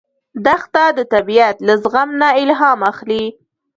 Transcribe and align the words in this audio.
دښته 0.45 0.83
د 0.97 0.99
طبیعت 1.13 1.57
له 1.67 1.73
زغم 1.83 2.09
نه 2.21 2.29
الهام 2.41 2.79
اخلي. 2.91 3.25